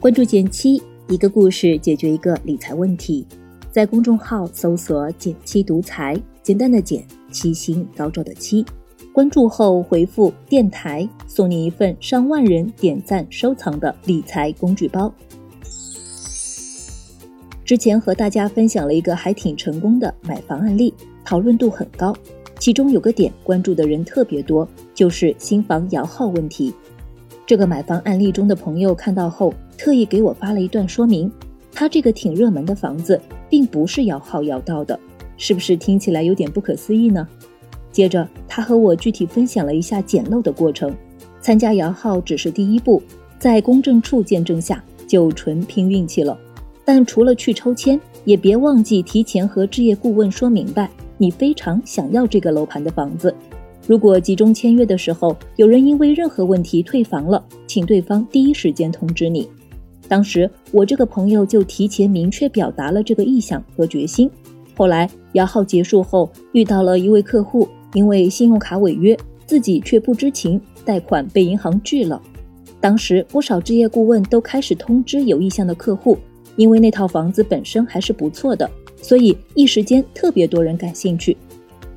[0.00, 3.26] 关注减七，一个故事解决一个理财问题。
[3.68, 8.64] 在公众号搜索“减七独裁，简单的减，七星高照的七。
[9.12, 15.12] 关注后回复“电台”，送你一份上万人点赞收藏的理财工具包。
[17.64, 20.94] 之前和大家分享了一个还挺成功的买房案例，
[21.24, 22.14] 讨论度很高。
[22.60, 26.72] 其中有个点关注的人特别多，就是新房摇号问题。
[27.48, 31.32] 这个买房案例中的朋友看到后，特意给我发了一段说明。
[31.72, 35.00] 他这个挺热门的房子，并不是摇号摇到的，
[35.38, 37.26] 是不是听起来有点不可思议呢？
[37.90, 40.94] 接着他和我具体分享了一下捡漏的过程。
[41.40, 43.02] 参加摇号只是第一步，
[43.38, 46.38] 在公证处见证下，就纯拼运气了。
[46.84, 53.34] 但除了去抽签，也别忘记提前和置业顾问说明白，你非常想要这个楼盘的房子。
[53.88, 59.48] 如果集中签约的时候有人因为任何问题退房了，请对方第一时间通知你。
[60.06, 64.30] 当时我这个朋友就提前明确表达了这个意向和决心。
[64.76, 72.20] 后来摇号结束后，遇到了一位客户，因为信用卡违约，自己却不知情，贷款被银行拒了。
[72.82, 76.18] 当时不少置业顾问都开始通知有意向的客户，
[76.56, 81.34] 因为那套房子本身还是不错的，所以一时间特别多人感兴趣。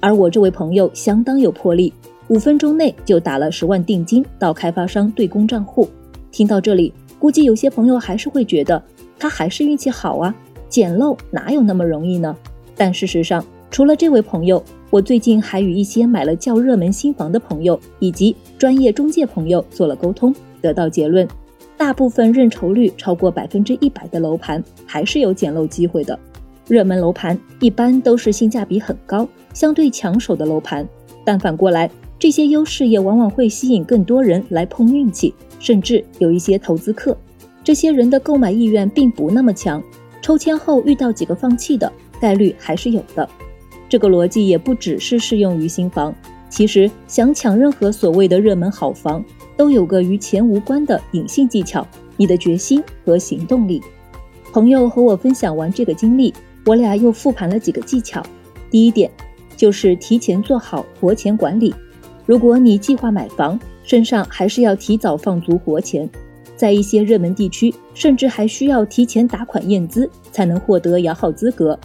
[0.00, 1.92] 而我这位朋友相当有魄力，
[2.28, 5.88] 五分钟内就打了十万定金到开发商对公账户。
[6.30, 8.82] 听到这里，估计有些朋友还是会觉得
[9.18, 10.34] 他还是运气好啊，
[10.68, 12.36] 捡漏哪有那么容易呢？
[12.76, 21.26] 但事实上，除了这位朋友，我最近还与一些买了较热门新房的朋友以及专业中介朋友做了沟通，得到结论，
[21.76, 26.18] 大部分认筹率超过百分之一百的楼盘还是有捡漏机会的。
[26.68, 30.86] 热门楼盘一般都是性价比很高、相对抢手的楼盘，
[31.24, 37.16] 但反过来，这些优势也往往会吸引更多人来碰运气，甚至有一些投资客，
[37.64, 39.82] 这些人的购买意愿并不那么强，
[40.20, 43.26] 抽签后遇到几个放弃的概率还是有的。
[43.88, 46.14] 这个逻辑也不只是适用于新房，
[46.50, 49.24] 其实想抢任何所谓的热门好房，
[49.56, 51.86] 都有个与钱无关的隐性技巧：
[52.18, 53.80] 你的决心和行动力。
[54.52, 56.34] 朋友和我分享完这个经历。
[56.66, 58.22] 我俩又复盘了几个技巧，
[58.70, 59.10] 第一点
[59.56, 61.74] 就是提前做好活钱管理。
[62.26, 66.08] 如果你计划买房，身上还是要提早放足活钱，
[66.56, 71.78] 在一些热门地区，甚至还需要提前打款验资才能获得摇号资格。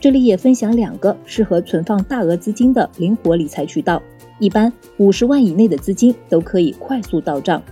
[0.00, 4.02] 这里也分享两个适合存放大额资金的灵活理财渠道，
[4.38, 7.62] 一般五十万以内的资金都可以快速到账。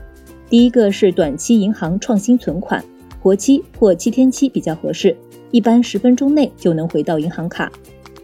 [0.49, 2.85] 第一个是短期银行创新存款，
[3.23, 5.17] 活期或七天期比较合适。
[5.51, 7.71] 一般十分钟内就能回到银行卡。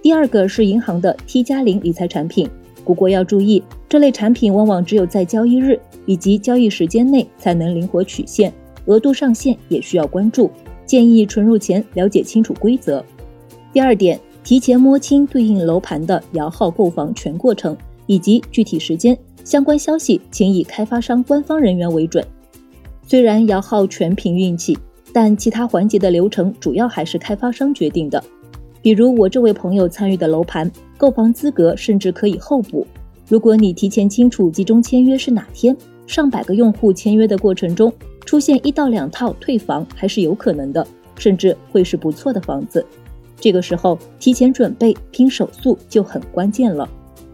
[0.01, 2.49] 第二个是银行的 T 加零理财产品，
[2.85, 8.53] 不过要注意，这类产品往往只有在交易日以及交易时间内才能灵活取现，
[8.85, 10.49] 额度上限也需要关注，
[10.85, 13.05] 建议存入前了解清楚规则。
[13.73, 17.77] 第二点，提前摸清对应楼盘的摇号购房全过程
[18.07, 22.25] 以及具体时间，相关消息请以开发商官方人员为准。
[23.07, 24.77] 虽然摇号全凭运气。
[25.13, 28.23] 但其他环节的流程主要还是开发商决定的，
[28.83, 32.87] 比如我这位朋友参与的楼盘，购房资格甚至可以候补。
[33.27, 35.75] 如果你提前清楚集中签约是哪天，
[36.07, 37.91] 上百个用户签约的过程中
[38.27, 40.87] 出现一到两套退房还是有可能的，
[41.17, 42.85] 甚至会是不错的房子。
[43.41, 46.87] 这个时候提前准备拼手速就很关键了。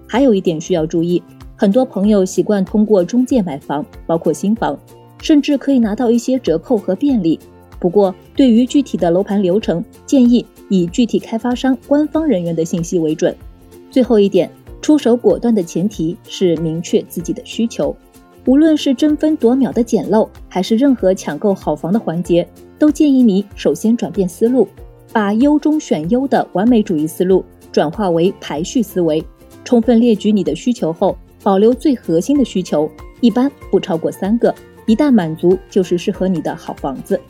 [0.06, 1.20] 还有一点需要注意，
[1.56, 4.78] 很多朋友习惯通过中介买房，包括新房，
[5.22, 7.40] 甚至可以拿到一些折扣和便利。
[7.80, 13.34] 不过，对于具体的楼盘流程，建议以具体开发商官方人员的信息为准。
[13.90, 14.50] 最后一点，
[14.80, 17.96] 出手果断的前提是明确自己的需求。
[18.44, 22.46] 无论是争分夺秒的捡漏，还是任何抢购好房的环节，
[22.78, 24.66] 都建议你首先转变思路，
[25.12, 29.24] 把优中选优的完美主义思路转化为排序思维，
[29.64, 32.90] 充分列举你的需求后，保留最核心的需求，
[33.20, 34.52] 一般不超过三个，
[34.86, 37.20] 一旦满足，就是适合你的好房子。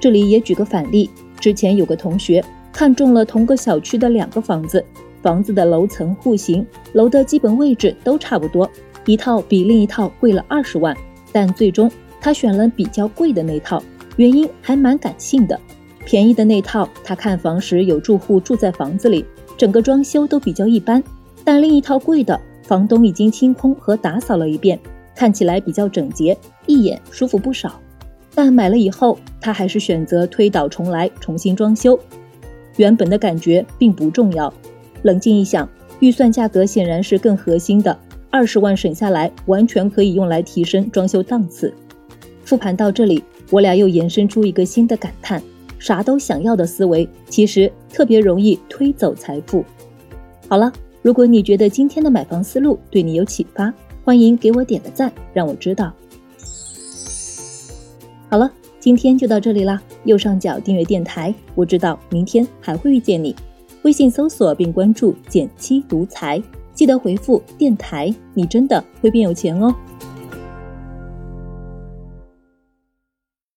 [0.00, 2.42] 这里也举个反例，之前有个同学
[2.72, 4.84] 看中了同个小区的两个房子，
[5.22, 8.70] 房子的楼层、户型、楼的基本位置都差不多，
[9.06, 10.96] 一套比另一套贵了二十万，
[11.32, 11.90] 但最终
[12.20, 13.82] 他选了比较贵的那套，
[14.16, 15.58] 原因还蛮感性的。
[16.06, 19.24] 便宜的那套，他看房时有住户住在房子里，
[19.56, 21.02] 整个装修都比较一般，
[21.44, 24.80] 但另一套贵的，房东已经清空和打扫了一遍，
[25.20, 26.34] 看起来比较整洁，
[26.64, 27.78] 一眼舒服不少。
[28.34, 32.00] 但买了以后，他还是选择推倒重来，重新装修。
[32.78, 34.50] 原本的感觉并不重要。
[35.02, 35.68] 冷静一想，
[35.98, 37.94] 预算价格显然是更核心的。
[38.30, 41.70] 二十万省下来，完全可以用来提升装修档次。
[42.46, 45.42] 复盘到这里，我俩又延伸出一个新的感叹：
[45.78, 49.62] 啥都想要的思维，其实特别容易推走财富。
[50.48, 50.72] 好了，
[51.02, 53.70] 如果你觉得今天的买房思路对你有启发，
[54.10, 55.92] 欢迎给我点个赞，让我知道。
[58.28, 59.80] 好了，今天就到这里啦。
[60.02, 63.36] 右上角订阅电台，我知道明天还会遇见你。
[63.82, 66.42] 微信搜索并关注“减七独裁，
[66.74, 69.72] 记得回复“电台”，你真的会变有钱哦。